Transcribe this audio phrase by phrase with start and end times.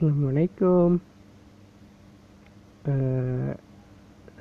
[0.00, 0.96] Assalamualaikum.
[2.88, 3.52] Eh,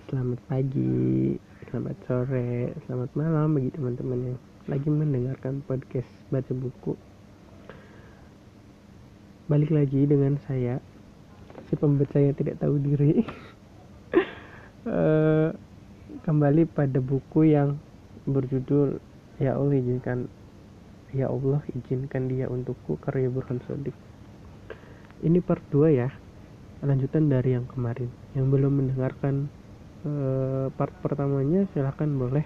[0.08, 1.36] selamat pagi,
[1.68, 4.38] selamat sore, selamat malam bagi teman-teman yang
[4.72, 6.96] lagi mendengarkan podcast baca buku.
[9.52, 10.80] Balik lagi dengan saya,
[11.68, 13.20] si pembaca yang tidak tahu diri.
[14.88, 15.50] Eh,
[16.24, 17.76] kembali pada buku yang
[18.24, 18.96] berjudul
[19.36, 20.32] Ya Allah izinkan
[21.12, 23.92] Ya Allah izinkan dia untukku karya Burhan Sodik
[25.24, 26.10] ini part 2 ya.
[26.80, 28.08] Lanjutan dari yang kemarin.
[28.36, 29.52] Yang belum mendengarkan
[30.08, 32.46] uh, part pertamanya silahkan boleh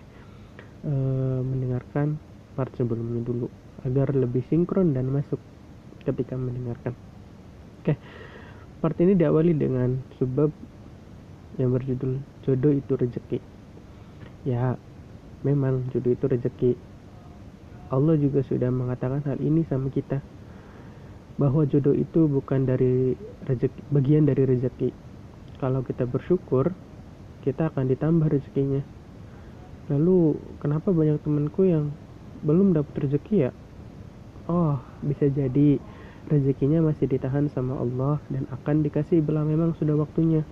[0.86, 2.18] uh, mendengarkan
[2.58, 3.48] part sebelumnya dulu.
[3.86, 5.38] Agar lebih sinkron dan masuk
[6.02, 6.98] ketika mendengarkan.
[7.82, 7.94] Oke.
[8.82, 10.52] Part ini diawali dengan sebab
[11.62, 13.40] yang berjudul jodoh itu rezeki.
[14.44, 14.76] Ya
[15.46, 16.72] memang jodoh itu rezeki.
[17.94, 20.20] Allah juga sudah mengatakan hal ini sama kita
[21.34, 23.18] bahwa jodoh itu bukan dari
[23.50, 24.94] rezeki, bagian dari rezeki.
[25.58, 26.70] Kalau kita bersyukur,
[27.42, 28.84] kita akan ditambah rezekinya.
[29.90, 31.90] Lalu, kenapa banyak temanku yang
[32.46, 33.52] belum dapat rezeki ya?
[34.46, 35.80] Oh, bisa jadi
[36.30, 40.46] rezekinya masih ditahan sama Allah dan akan dikasih bila memang sudah waktunya.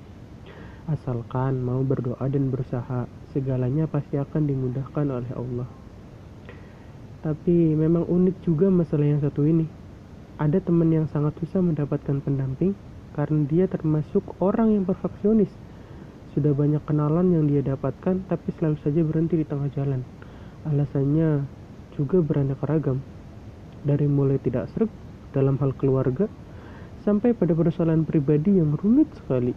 [0.89, 5.69] Asalkan mau berdoa dan berusaha, segalanya pasti akan dimudahkan oleh Allah.
[7.21, 9.80] Tapi memang unik juga masalah yang satu ini
[10.41, 12.73] ada teman yang sangat susah mendapatkan pendamping
[13.13, 15.53] karena dia termasuk orang yang perfeksionis.
[16.33, 20.01] Sudah banyak kenalan yang dia dapatkan, tapi selalu saja berhenti di tengah jalan.
[20.65, 21.45] Alasannya
[21.93, 23.05] juga beraneka ragam.
[23.85, 24.89] Dari mulai tidak serak
[25.29, 26.25] dalam hal keluarga,
[27.05, 29.53] sampai pada persoalan pribadi yang rumit sekali.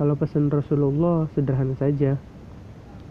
[0.00, 2.16] Kalau pesan Rasulullah sederhana saja,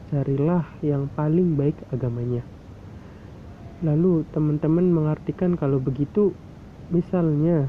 [0.10, 2.42] carilah yang paling baik agamanya.
[3.84, 6.32] Lalu teman-teman mengartikan kalau begitu
[6.88, 7.68] misalnya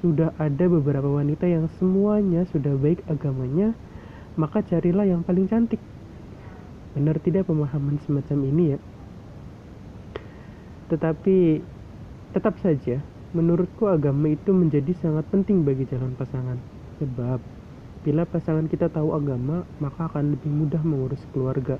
[0.00, 3.76] sudah ada beberapa wanita yang semuanya sudah baik agamanya,
[4.40, 5.78] maka carilah yang paling cantik.
[6.96, 8.78] Benar tidak pemahaman semacam ini ya?
[10.88, 11.60] Tetapi
[12.32, 13.04] tetap saja
[13.36, 16.56] menurutku agama itu menjadi sangat penting bagi jalan pasangan.
[16.98, 17.38] Sebab
[18.00, 21.76] bila pasangan kita tahu agama, maka akan lebih mudah mengurus keluarga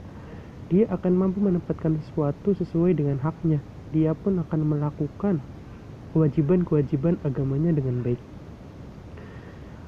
[0.71, 3.59] dia akan mampu menempatkan sesuatu sesuai dengan haknya.
[3.91, 5.43] Dia pun akan melakukan
[6.15, 8.23] kewajiban-kewajiban agamanya dengan baik.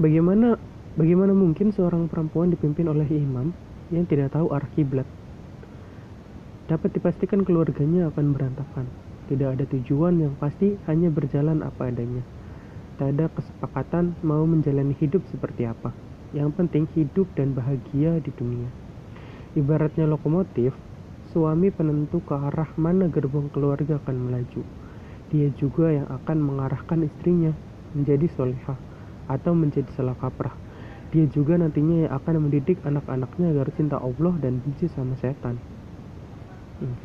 [0.03, 0.59] Bagaimana
[0.98, 3.54] bagaimana mungkin seorang perempuan dipimpin oleh imam
[3.94, 5.06] yang tidak tahu arah kiblat?
[6.66, 8.91] Dapat dipastikan keluarganya akan berantakan.
[9.31, 12.26] Tidak ada tujuan yang pasti, hanya berjalan apa adanya.
[12.99, 15.94] Tak ada kesepakatan mau menjalani hidup seperti apa.
[16.34, 18.81] Yang penting hidup dan bahagia di dunia.
[19.52, 20.72] Ibaratnya lokomotif,
[21.28, 24.64] suami penentu ke arah mana gerbong keluarga akan melaju.
[25.28, 27.52] Dia juga yang akan mengarahkan istrinya
[27.92, 28.80] menjadi solehah
[29.28, 30.56] atau menjadi salah kaprah.
[31.12, 35.60] Dia juga nantinya yang akan mendidik anak-anaknya agar cinta Allah dan benci sama setan.
[36.80, 36.96] Hmm.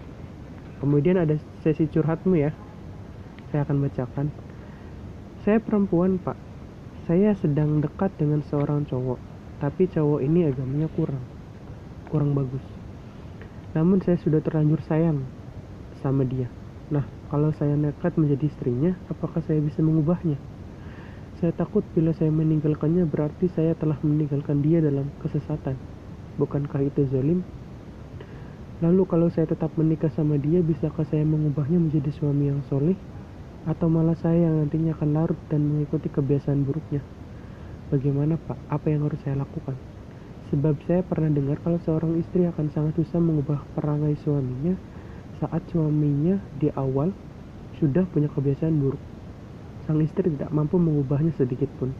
[0.79, 2.56] Kemudian ada sesi curhatmu ya.
[3.52, 4.31] Saya akan bacakan.
[5.44, 6.40] Saya perempuan, Pak.
[7.12, 9.19] Saya sedang dekat dengan seorang cowok,
[9.59, 11.37] tapi cowok ini agamanya kurang
[12.07, 12.63] kurang bagus.
[13.75, 15.22] Namun saya sudah terlanjur sayang
[16.00, 16.47] sama dia.
[16.88, 20.40] Nah, kalau saya nekat menjadi istrinya, apakah saya bisa mengubahnya?
[21.38, 25.78] Saya takut bila saya meninggalkannya berarti saya telah meninggalkan dia dalam kesesatan.
[26.40, 27.46] Bukankah itu zalim?
[28.81, 32.97] Lalu kalau saya tetap menikah sama dia, bisakah saya mengubahnya menjadi suami yang soleh?
[33.67, 37.03] Atau malah saya yang nantinya akan larut dan mengikuti kebiasaan buruknya?
[37.90, 38.57] Bagaimana Pak?
[38.72, 39.97] Apa yang harus saya lakukan?
[40.47, 44.80] Sebab saya pernah dengar kalau seorang istri akan sangat susah mengubah perangai suaminya
[45.44, 47.12] saat suaminya di awal
[47.78, 49.02] sudah punya kebiasaan buruk.
[49.84, 51.91] Sang istri tidak mampu mengubahnya sedikit pun.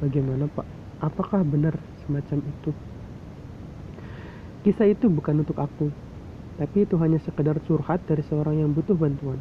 [0.00, 0.64] Bagaimana Pak?
[1.04, 2.72] Apakah benar semacam itu?
[4.64, 5.88] Kisah itu bukan untuk aku,
[6.60, 9.40] tapi itu hanya sekedar curhat dari seorang yang butuh bantuan.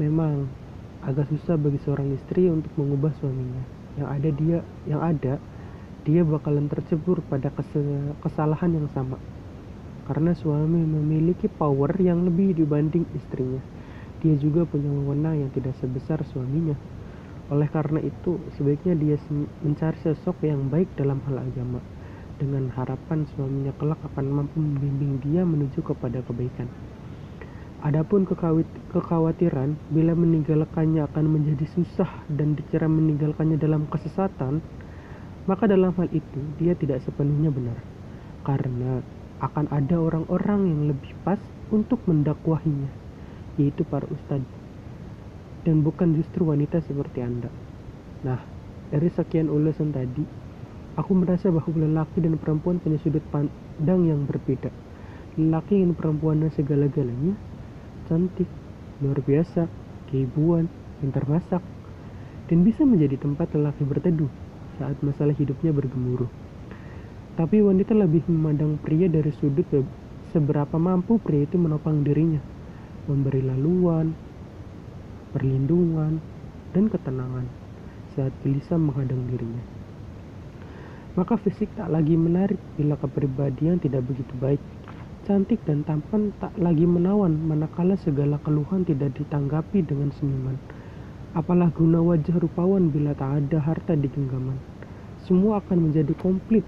[0.00, 0.48] Memang
[1.04, 3.60] agak susah bagi seorang istri untuk mengubah suaminya.
[4.00, 4.58] Yang ada dia,
[4.88, 5.34] yang ada
[6.02, 7.50] dia bakalan tercebur pada
[8.22, 9.18] kesalahan yang sama.
[10.02, 13.62] Karena suami memiliki power yang lebih dibanding istrinya.
[14.18, 16.74] Dia juga punya wewenang yang tidak sebesar suaminya.
[17.50, 19.18] Oleh karena itu, sebaiknya dia
[19.62, 21.78] mencari sosok yang baik dalam hal agama
[22.42, 26.66] dengan harapan suaminya kelak akan mampu membimbing dia menuju kepada kebaikan.
[27.82, 28.26] Adapun
[28.94, 34.62] kekhawatiran bila meninggalkannya akan menjadi susah dan dikira meninggalkannya dalam kesesatan,
[35.42, 37.78] maka dalam hal itu dia tidak sepenuhnya benar.
[38.46, 39.02] Karena
[39.42, 41.38] akan ada orang-orang yang lebih pas
[41.74, 42.90] untuk mendakwahinya,
[43.58, 44.46] yaitu para ustadz.
[45.66, 47.50] Dan bukan justru wanita seperti Anda.
[48.22, 48.42] Nah,
[48.92, 50.20] Dari sekian ulasan tadi,
[51.00, 54.68] aku merasa bahwa lelaki dan perempuan punya sudut pandang yang berbeda.
[55.40, 57.32] Lelaki ingin perempuan yang segala-galanya,
[58.04, 58.44] cantik,
[59.00, 59.64] luar biasa,
[60.12, 60.68] keibuan,
[61.00, 61.64] pintar masak,
[62.52, 64.41] dan bisa menjadi tempat lelaki berteduh
[64.82, 66.26] saat masalah hidupnya bergemuruh.
[67.38, 69.70] Tapi wanita lebih memandang pria dari sudut
[70.34, 72.42] seberapa mampu pria itu menopang dirinya,
[73.06, 74.10] memberi laluan,
[75.30, 76.18] perlindungan,
[76.74, 77.46] dan ketenangan
[78.18, 79.62] saat gelisah menghadang dirinya.
[81.14, 84.60] Maka fisik tak lagi menarik bila kepribadian tidak begitu baik.
[85.22, 90.58] Cantik dan tampan tak lagi menawan manakala segala keluhan tidak ditanggapi dengan senyuman.
[91.36, 94.71] Apalah guna wajah rupawan bila tak ada harta di genggaman.
[95.22, 96.66] Semua akan menjadi komplit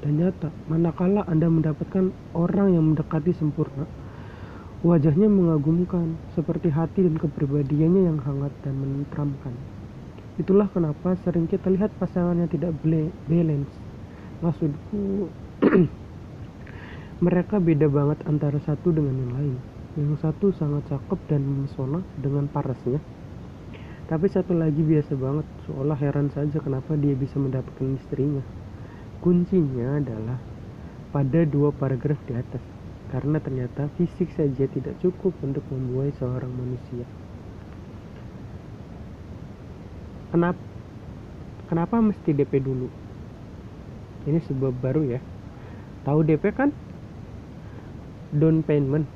[0.00, 3.84] dan nyata manakala Anda mendapatkan orang yang mendekati sempurna.
[4.80, 9.52] Wajahnya mengagumkan, seperti hati dan kepribadiannya yang hangat dan menenteramkan.
[10.40, 12.72] Itulah kenapa sering kita lihat pasangan yang tidak
[13.28, 13.68] balance.
[14.40, 15.28] Maksudku,
[17.26, 19.56] mereka beda banget antara satu dengan yang lain.
[20.00, 23.19] Yang satu sangat cakep dan memesona dengan parasnya.
[24.10, 28.42] Tapi satu lagi biasa banget, seolah heran saja kenapa dia bisa mendapatkan istrinya.
[29.22, 30.42] Kuncinya adalah
[31.14, 32.58] pada dua paragraf di atas
[33.14, 37.06] karena ternyata fisik saja tidak cukup untuk membuai seorang manusia.
[40.34, 40.58] Kenapa,
[41.70, 42.90] kenapa mesti DP dulu?
[44.26, 45.22] Ini sebuah baru ya.
[46.02, 46.74] Tahu DP kan?
[48.34, 49.06] Down payment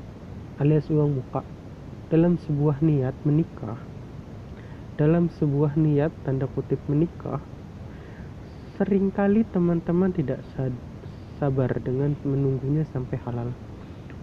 [0.62, 1.42] alias uang muka
[2.14, 3.93] dalam sebuah niat menikah.
[4.94, 7.42] Dalam sebuah niat tanda kutip menikah,
[8.78, 10.38] sering kali teman-teman tidak
[11.42, 13.50] sabar dengan menunggunya sampai halal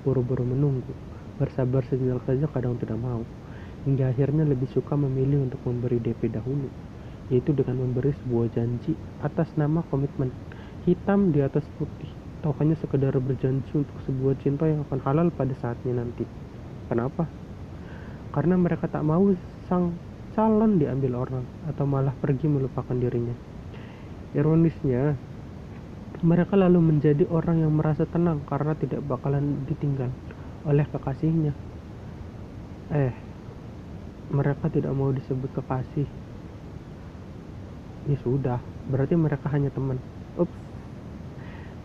[0.08, 0.96] buru-buru menunggu,
[1.36, 3.20] bersabar sejenak saja kadang tidak mau,
[3.84, 6.72] hingga akhirnya lebih suka memilih untuk memberi DP dahulu,
[7.28, 8.96] yaitu dengan memberi sebuah janji
[9.28, 10.32] atas nama komitmen,
[10.88, 12.08] hitam di atas putih,
[12.40, 16.24] atau hanya sekedar berjanji untuk sebuah cinta yang akan halal pada saatnya nanti.
[16.88, 17.28] Kenapa?
[18.32, 19.36] Karena mereka tak mau
[19.68, 19.92] sang
[20.31, 23.36] calon diambil orang atau malah pergi melupakan dirinya.
[24.31, 25.16] Ironisnya,
[26.24, 30.07] mereka lalu menjadi orang yang merasa tenang karena tidak bakalan ditinggal
[30.63, 31.51] oleh kekasihnya.
[32.92, 33.13] Eh,
[34.31, 36.07] mereka tidak mau disebut kekasih.
[38.07, 40.00] Ya sudah, berarti mereka hanya teman.
[40.39, 40.56] Ups.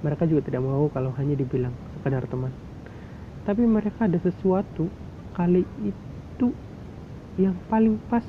[0.04, 2.54] Mereka juga tidak mau kalau hanya dibilang sekedar teman.
[3.42, 4.86] Tapi mereka ada sesuatu
[5.34, 6.52] kali itu
[7.36, 8.24] yang paling pas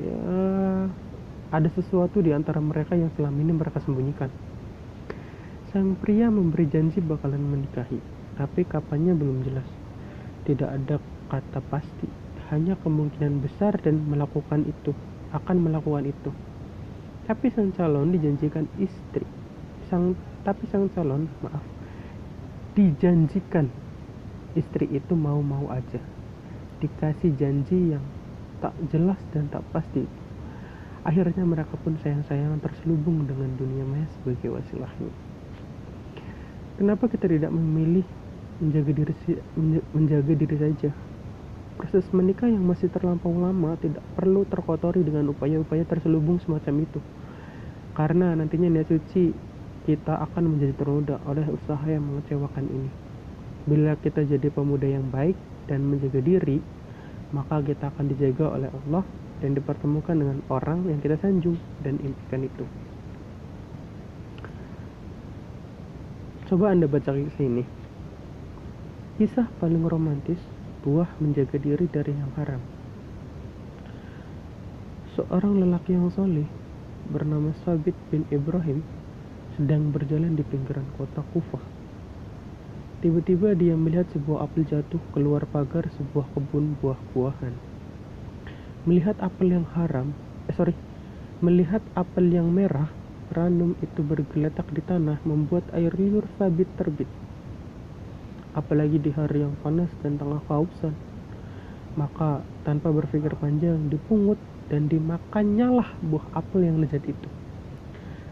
[0.00, 0.20] ya
[1.50, 4.30] ada sesuatu di antara mereka yang selama ini mereka sembunyikan
[5.70, 8.02] Sang pria memberi janji bakalan menikahi,
[8.34, 9.68] tapi kapannya belum jelas.
[10.42, 10.98] Tidak ada
[11.30, 12.10] kata pasti,
[12.50, 14.90] hanya kemungkinan besar dan melakukan itu,
[15.30, 16.34] akan melakukan itu.
[17.22, 19.22] Tapi sang calon dijanjikan istri.
[19.86, 21.62] Sang tapi sang calon, maaf,
[22.74, 23.70] dijanjikan
[24.58, 26.02] istri itu mau-mau aja.
[26.82, 28.02] Dikasih janji yang
[28.60, 30.04] tak jelas dan tak pasti.
[31.00, 35.12] Akhirnya mereka pun sayang-sayangan terselubung dengan dunia maya sebagai wasilahnya.
[36.76, 38.04] Kenapa kita tidak memilih
[38.60, 39.14] menjaga diri
[39.96, 40.90] menjaga diri saja?
[41.80, 47.00] Proses menikah yang masih terlampau lama tidak perlu terkotori dengan upaya-upaya terselubung semacam itu.
[47.96, 49.32] Karena nantinya niat suci
[49.88, 52.90] kita akan menjadi ternoda oleh usaha yang mengecewakan ini.
[53.64, 55.36] Bila kita jadi pemuda yang baik
[55.68, 56.60] dan menjaga diri,
[57.30, 59.04] maka kita akan dijaga oleh Allah
[59.40, 62.64] dan dipertemukan dengan orang yang kita sanjung dan impikan itu.
[66.50, 67.62] Coba Anda baca ke sini.
[69.22, 70.40] Kisah paling romantis,
[70.82, 72.58] buah menjaga diri dari yang haram.
[75.14, 76.48] Seorang lelaki yang soleh
[77.10, 78.82] bernama Sabit bin Ibrahim
[79.54, 81.79] sedang berjalan di pinggiran kota Kufah.
[83.00, 87.56] Tiba-tiba dia melihat sebuah apel jatuh keluar pagar sebuah kebun buah-buahan.
[88.84, 90.12] Melihat apel yang haram,
[90.44, 90.76] eh sorry,
[91.40, 92.92] melihat apel yang merah
[93.32, 97.08] ranum itu bergeletak di tanah membuat air liur sabit terbit.
[98.52, 100.92] Apalagi di hari yang panas dan tengah kehausan.
[101.96, 104.36] Maka tanpa berpikir panjang dipungut
[104.68, 107.28] dan dimakannya lah buah apel yang lezat itu.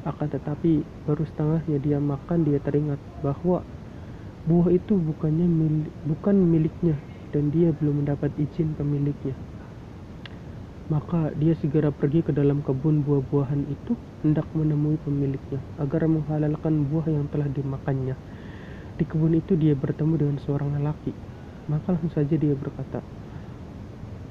[0.04, 3.64] Akan tetapi baru setengahnya dia makan dia teringat bahwa
[4.46, 6.94] buah itu bukannya milik, bukan miliknya
[7.34, 9.34] dan dia belum mendapat izin pemiliknya.
[10.88, 13.92] Maka dia segera pergi ke dalam kebun buah-buahan itu
[14.24, 18.16] hendak menemui pemiliknya agar menghalalkan buah yang telah dimakannya.
[18.96, 21.12] Di kebun itu dia bertemu dengan seorang lelaki.
[21.68, 23.04] Maka langsung saja dia berkata,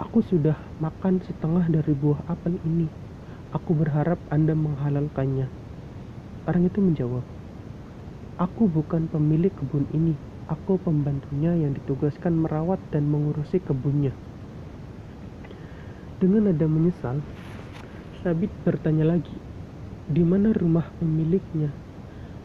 [0.01, 2.89] Aku sudah makan setengah dari buah apel ini.
[3.53, 5.45] Aku berharap Anda menghalalkannya.
[6.49, 7.21] Orang itu menjawab,
[8.38, 10.13] Aku bukan pemilik kebun ini.
[10.46, 14.13] Aku pembantunya yang ditugaskan merawat dan mengurusi kebunnya.
[16.22, 17.17] Dengan nada menyesal,
[18.22, 19.34] Sabit bertanya lagi,
[20.06, 21.74] di mana rumah pemiliknya?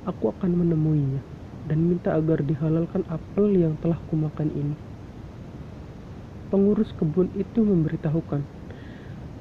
[0.08, 1.20] Aku akan menemuinya
[1.68, 4.76] dan minta agar dihalalkan apel yang telah kumakan ini.
[6.48, 8.40] Pengurus kebun itu memberitahukan,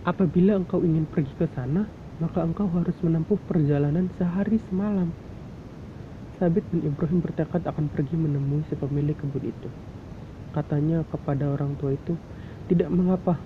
[0.04, 1.88] apabila engkau ingin pergi ke sana,
[2.20, 5.31] maka engkau harus menempuh perjalanan sehari semalam.
[6.42, 9.70] Sabit bin Ibrahim bertekad akan pergi menemui si pemilik kebun itu.
[10.58, 12.18] Katanya kepada orang tua itu,
[12.66, 13.38] tidak mengapa,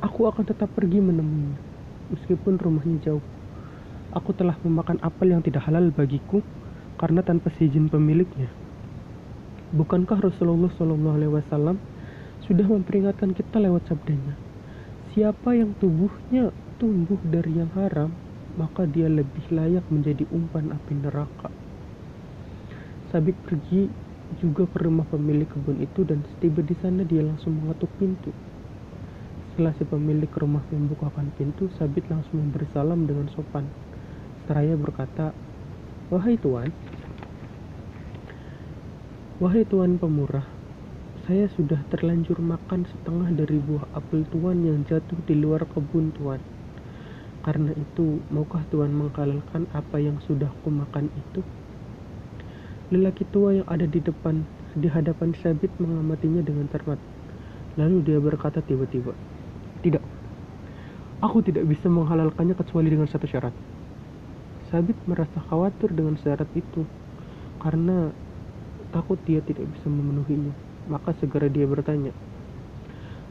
[0.00, 1.60] aku akan tetap pergi menemuinya,
[2.08, 3.20] meskipun rumahnya jauh.
[4.16, 6.40] Aku telah memakan apel yang tidak halal bagiku
[6.96, 8.48] karena tanpa seizin pemiliknya.
[9.76, 11.76] Bukankah Rasulullah Shallallahu Alaihi Wasallam
[12.48, 14.40] sudah memperingatkan kita lewat sabdanya,
[15.12, 16.48] siapa yang tubuhnya
[16.80, 18.08] tumbuh dari yang haram,
[18.56, 21.61] maka dia lebih layak menjadi umpan api neraka.
[23.12, 23.92] Sabit pergi
[24.40, 28.32] juga ke rumah pemilik kebun itu dan setiba di sana dia langsung mengetuk pintu.
[29.52, 33.68] Setelah si pemilik rumah membukakan pintu, Sabit langsung memberi salam dengan sopan.
[34.48, 35.36] Seraya berkata,
[36.08, 36.72] Wahai tuan,
[39.44, 40.48] Wahai tuan pemurah,
[41.28, 46.40] saya sudah terlanjur makan setengah dari buah apel tuan yang jatuh di luar kebun tuan.
[47.44, 51.44] Karena itu, maukah tuan menghalalkan apa yang sudah kumakan itu?
[52.92, 54.44] Lelaki tua yang ada di depan,
[54.76, 57.00] di hadapan Sabit mengamatinya dengan cermat.
[57.80, 59.16] Lalu dia berkata tiba-tiba,
[59.80, 60.04] Tidak,
[61.24, 63.56] aku tidak bisa menghalalkannya kecuali dengan satu syarat.
[64.68, 66.84] Sabit merasa khawatir dengan syarat itu,
[67.64, 68.12] karena
[68.92, 70.52] takut dia tidak bisa memenuhinya.
[70.92, 72.12] Maka segera dia bertanya,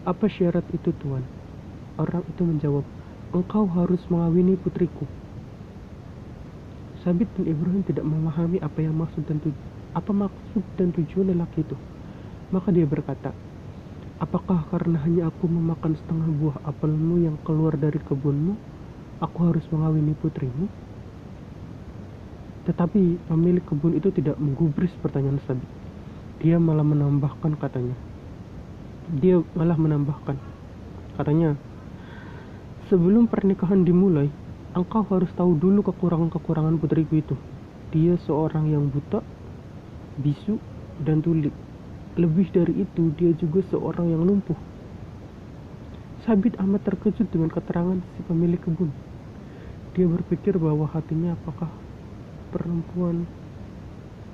[0.10, 1.22] Apa syarat itu tuan?
[2.02, 2.86] Orang itu menjawab,
[3.30, 5.06] Engkau harus mengawini putriku.
[7.02, 9.42] Sabit bin Ibrahim tidak memahami apa yang maksud dan
[9.98, 11.74] apa maksud dan tujuan lelaki itu.
[12.54, 13.34] Maka dia berkata,
[14.22, 18.54] Apakah karena hanya aku memakan setengah buah apelmu yang keluar dari kebunmu,
[19.18, 20.70] aku harus mengawini putrimu?
[22.70, 25.66] Tetapi pemilik kebun itu tidak menggubris pertanyaan Sabit.
[26.38, 27.98] Dia malah menambahkan katanya.
[29.10, 30.38] Dia malah menambahkan.
[31.18, 31.58] Katanya,
[32.94, 34.30] sebelum pernikahan dimulai,
[34.72, 37.36] Engkau harus tahu dulu kekurangan-kekurangan putriku itu.
[37.92, 39.20] Dia seorang yang buta,
[40.24, 40.56] bisu,
[41.04, 41.52] dan tuli.
[42.16, 44.56] Lebih dari itu, dia juga seorang yang lumpuh.
[46.24, 48.96] Sabit amat terkejut dengan keterangan si pemilik kebun.
[49.92, 51.68] Dia berpikir bahwa hatinya apakah
[52.56, 53.28] perempuan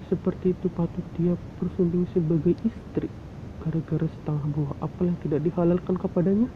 [0.06, 3.10] seperti itu patut dia bersunding sebagai istri
[3.66, 6.50] gara-gara setengah buah apel yang tidak dihalalkan kepadanya.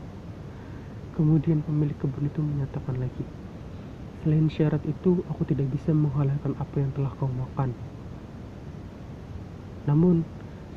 [1.18, 3.26] Kemudian pemilik kebun itu menyatakan lagi,
[4.22, 7.74] Selain syarat itu, aku tidak bisa menghalalkan apa yang telah kau makan.
[9.90, 10.22] Namun,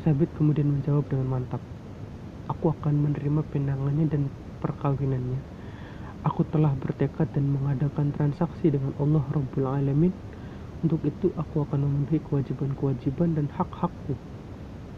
[0.01, 1.61] Sabit kemudian menjawab dengan mantap.
[2.49, 4.33] Aku akan menerima pinangannya dan
[4.65, 5.37] perkawinannya.
[6.25, 10.17] Aku telah bertekad dan mengadakan transaksi dengan Allah Rabbul Alamin.
[10.81, 14.17] Untuk itu, aku akan memenuhi kewajiban-kewajiban dan hak-hakku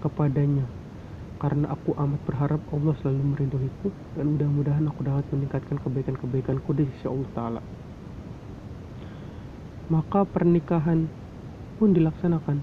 [0.07, 0.71] kepadanya.
[1.43, 7.11] Karena aku amat berharap Allah selalu merinduiku dan mudah-mudahan aku dapat meningkatkan kebaikan-kebaikanku di sisi
[7.11, 7.86] Allah Ta'ala
[9.87, 11.07] maka pernikahan
[11.79, 12.59] pun dilaksanakan.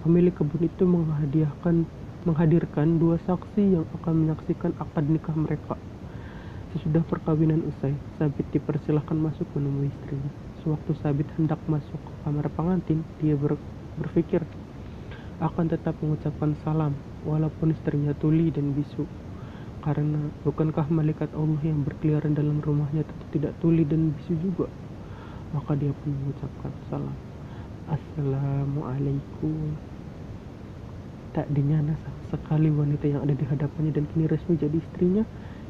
[0.00, 1.84] Pemilik kebun itu menghadiahkan
[2.24, 5.76] menghadirkan dua saksi yang akan menyaksikan akad nikah mereka.
[6.76, 10.30] Sesudah perkawinan usai, Sabit dipersilahkan masuk menemui istrinya.
[10.60, 13.56] Sewaktu Sabit hendak masuk ke kamar pengantin, dia ber,
[13.96, 14.44] berpikir
[15.40, 16.92] akan tetap mengucapkan salam
[17.24, 19.08] walaupun istrinya tuli dan bisu.
[19.80, 24.68] Karena bukankah malaikat Allah yang berkeliaran dalam rumahnya tentu tidak tuli dan bisu juga?
[25.50, 27.16] Maka dia pun mengucapkan salam.
[27.90, 29.74] Assalamualaikum.
[31.30, 35.22] Tak dinyana sama sekali wanita yang ada di hadapannya dan kini resmi jadi istrinya.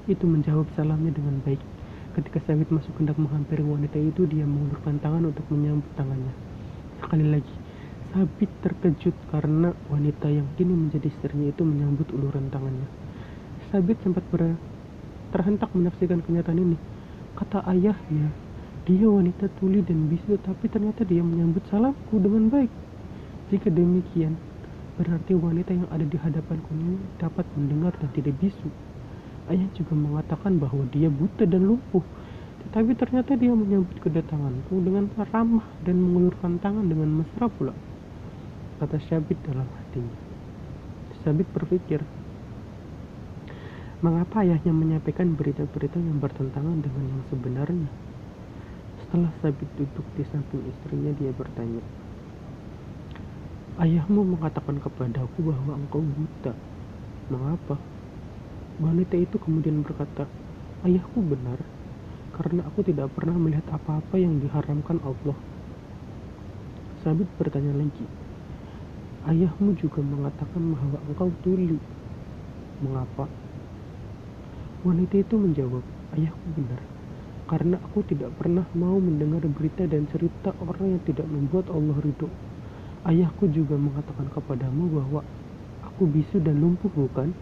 [0.09, 1.61] Itu menjawab salamnya dengan baik.
[2.17, 6.33] Ketika Sabit masuk hendak menghampiri wanita itu dia mengulurkan tangan untuk menyambut tangannya.
[7.01, 7.55] Sekali lagi
[8.11, 12.89] Sabit terkejut karena wanita yang kini menjadi istrinya itu menyambut uluran tangannya.
[13.71, 14.59] Sabit sempat ber
[15.31, 16.77] terhentak menyaksikan kenyataan ini.
[17.39, 18.50] Kata ayahnya
[18.89, 22.73] dia wanita tuli dan bisu, tapi ternyata dia menyambut salamku dengan baik.
[23.53, 24.41] Jika demikian,
[24.97, 28.73] berarti wanita yang ada di hadapanku ini dapat mendengar dan tidak bisu.
[29.53, 32.05] Ayah juga mengatakan bahwa dia buta dan lumpuh,
[32.67, 37.77] tetapi ternyata dia menyambut kedatanganku dengan ramah dan mengulurkan tangan dengan mesra pula.
[38.81, 40.17] Kata Syabit dalam hatinya.
[41.21, 42.01] Syabit berpikir,
[44.01, 48.10] Mengapa ayahnya menyampaikan berita-berita yang bertentangan dengan yang sebenarnya?
[49.11, 51.83] Setelah Sabit duduk di samping istrinya, dia bertanya,
[53.83, 56.55] Ayahmu mengatakan kepadaku bahwa engkau buta.
[57.27, 57.75] Mengapa?
[58.79, 60.31] Wanita itu kemudian berkata,
[60.87, 61.59] Ayahku benar,
[62.39, 65.35] karena aku tidak pernah melihat apa-apa yang diharamkan Allah.
[67.03, 68.07] Sabit bertanya lagi,
[69.27, 71.83] Ayahmu juga mengatakan bahwa engkau tuli.
[72.79, 73.27] Mengapa?
[74.87, 75.83] Wanita itu menjawab,
[76.15, 77.00] ayahku benar.
[77.51, 82.31] Karena aku tidak pernah mau mendengar berita dan cerita orang yang tidak membuat Allah ridho.
[83.03, 85.27] Ayahku juga mengatakan kepadamu bahwa
[85.83, 87.35] aku bisu dan lumpuh bukan?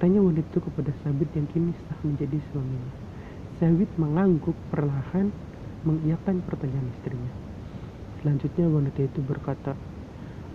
[0.00, 2.92] Tanya wanita itu kepada Sabit yang kini sah menjadi suaminya.
[3.60, 5.28] Sabit mengangguk perlahan
[5.84, 7.32] mengiyakan pertanyaan istrinya.
[8.24, 9.76] Selanjutnya wanita itu berkata,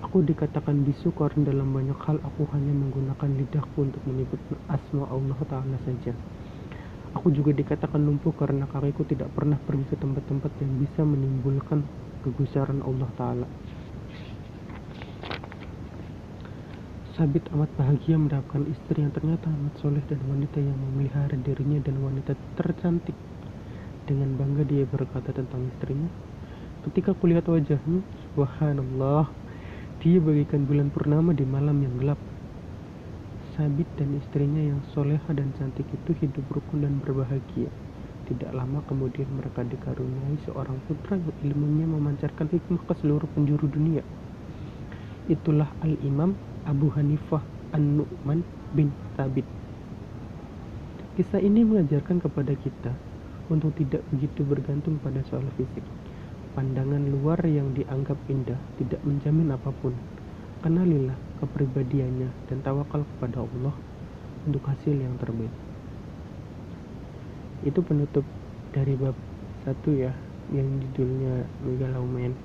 [0.02, 5.38] Aku dikatakan bisu karena dalam banyak hal aku hanya menggunakan lidahku untuk menyebut asma Allah
[5.46, 6.18] Ta'ala saja.
[7.12, 11.84] Aku juga dikatakan lumpuh karena kakiku tidak pernah pergi ke tempat-tempat yang bisa menimbulkan
[12.24, 13.48] kegusaran Allah Ta'ala.
[17.12, 22.00] Sabit amat bahagia mendapatkan istri yang ternyata amat soleh dan wanita yang memelihara dirinya dan
[22.00, 23.14] wanita tercantik.
[24.08, 26.08] Dengan bangga dia berkata tentang istrinya,
[26.88, 28.00] ketika kulihat wajahmu,
[28.32, 29.28] subhanallah,
[30.00, 32.31] dia bagikan bulan purnama di malam yang gelap.
[33.54, 37.68] Sabit dan istrinya yang soleha dan cantik itu hidup rukun dan berbahagia.
[38.28, 44.04] Tidak lama kemudian mereka dikaruniai seorang putra yang ilmunya memancarkan hikmah ke seluruh penjuru dunia.
[45.28, 46.32] Itulah Al-Imam
[46.64, 47.44] Abu Hanifah
[47.76, 48.40] An-Nu'man
[48.72, 49.48] bin Sabit.
[51.20, 52.96] Kisah ini mengajarkan kepada kita
[53.52, 55.84] untuk tidak begitu bergantung pada soal fisik
[56.52, 59.96] Pandangan luar yang dianggap indah tidak menjamin apa pun.
[60.62, 63.74] Kenalilah kepribadiannya dan tawakal kepada Allah
[64.46, 65.50] untuk hasil yang terbaik.
[67.66, 68.22] Itu penutup
[68.70, 69.18] dari bab
[69.66, 70.14] satu ya,
[70.54, 72.38] yang judulnya Megalau Men.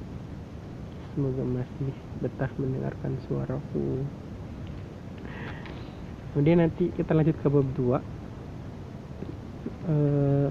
[1.12, 1.92] Semoga masih
[2.24, 4.05] betah mendengarkan suaraku.
[6.33, 7.98] Kemudian nanti kita lanjut ke bab dua.
[9.85, 10.48] Uh,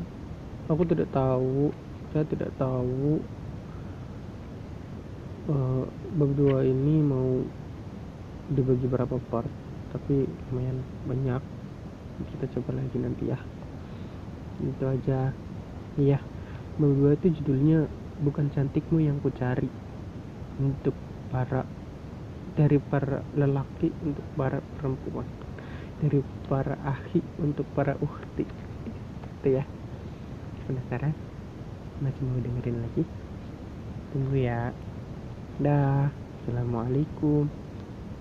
[0.70, 1.74] aku tidak tahu,
[2.14, 3.26] saya tidak tahu
[5.50, 7.42] uh, bab dua ini mau
[8.50, 9.50] dibagi berapa part?
[9.94, 11.42] Tapi lumayan banyak.
[12.32, 13.40] Kita coba lagi nanti ya.
[14.62, 15.32] Itu aja.
[15.96, 16.20] Iya
[16.76, 17.88] bab dua itu judulnya
[18.20, 19.70] bukan cantikmu yang ku cari.
[20.60, 20.96] Untuk
[21.32, 21.68] para
[22.56, 25.28] dari para lelaki untuk para perempuan.
[26.04, 26.20] Dari
[26.52, 28.44] para ahli untuk para uhti.
[29.40, 29.64] Itu ya.
[30.66, 31.14] Penasaran?
[32.04, 33.04] Masih mau dengerin lagi?
[34.12, 34.76] Tunggu ya
[35.56, 36.12] Dah.
[36.44, 37.48] Assalamualaikum.